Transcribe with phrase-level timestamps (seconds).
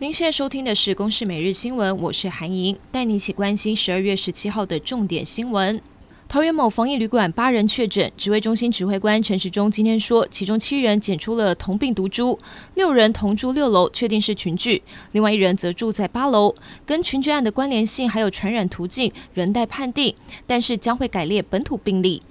[0.00, 5.78] 您现在收听的是《公视每日新闻》，我是韩莹，带你一起关心十二月十七号的重点新闻。
[6.26, 12.38] 桃园某防疫旅馆八人确诊，指挥中心指挥官陈时中今天说，其中七人检出了同病毒株，
[12.76, 16.54] 六人同住六楼，确定是群聚，另外一人则住在八楼，
[16.86, 20.14] 跟群聚案的关联性还有传染途径仍待判定，
[20.46, 22.22] 但是将会改列本土病例。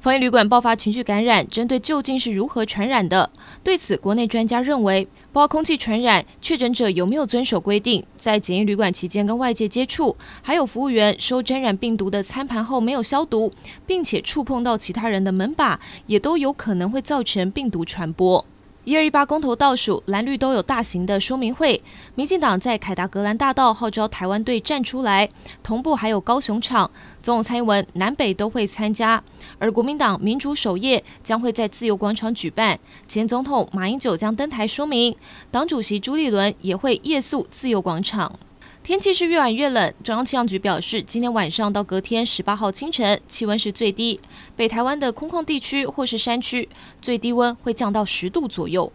[0.00, 3.30] 防疫旅馆爆发群聚感染，针对究竟是如何传染的？
[3.62, 13.50] 对此，国内专家认为，包括空气传染、确诊者有没有遵守规定，在检疫旅馆期间跟外界接触，还有服务员收沾染病毒的餐盘后没有消毒，
[13.86, 18.44] 并且触碰到其他人的门把，也都有可能会造成病毒传播。
[18.84, 21.80] 一二一八公投倒数，蓝绿都有大型的说明会。
[22.16, 25.28] 民进党在凯达格兰大道号召台湾队站出来，
[25.62, 26.90] 同步还有高雄场，
[27.22, 29.22] 总统蔡英文南北都会参加。
[29.60, 32.76] 而国民党民主首夜将会在自由广场举办，
[33.06, 35.14] 前总统马英九将登台说明，
[35.52, 38.36] 党主席朱立伦也会夜宿自由广场。
[38.84, 44.18] 天气是越晚越冷，中央气象局表示，今天晚上到隔天十八号清晨，气温是最低，
[44.56, 46.68] 北台湾的空旷地区或是山区，
[47.00, 48.92] 最低温会降到十度左右。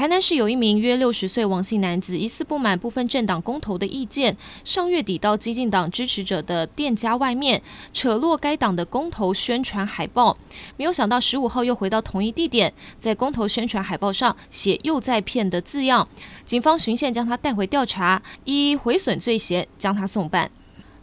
[0.00, 4.34] 台南市有一名约六十岁王姓男子，疑似不满部分政党公投的意见，
[4.64, 7.60] 上月底到激进党支持者的店家外面
[7.92, 10.38] 扯落该党的公投宣传海报，
[10.78, 16.08] 没有想到十五号又回到同一地点，在公投宣传海报上写“又在骗”的字样，
[16.46, 20.50] 警方循线将他带回调查，依毁损罪嫌将他送办。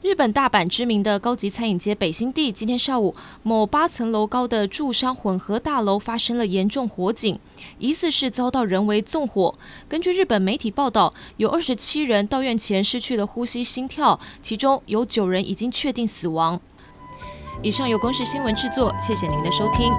[0.04, 7.40] 日本大阪知名的高级餐饮街北新地，今天上午某八层楼高的住商混合大楼发生了严重火警，
[7.80, 9.56] 疑似是遭到人为纵火。
[9.90, 16.62] 根据日本媒体报道，有二十七人到院前失去了呼吸、心跳，其中有九人已经确定死亡。
[17.64, 19.92] 以上由公视新闻制作，谢谢您的收听。